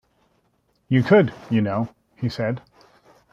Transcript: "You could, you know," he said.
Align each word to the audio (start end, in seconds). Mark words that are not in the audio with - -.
"You 0.89 1.03
could, 1.03 1.31
you 1.51 1.61
know," 1.61 1.87
he 2.15 2.27
said. 2.27 2.63